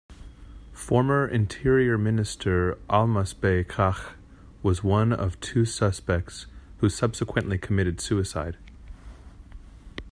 [0.73, 4.13] Former Interior Minister Almasbei Kchach
[4.63, 6.47] was one of two suspects
[6.79, 8.57] who subsequently committed suicide.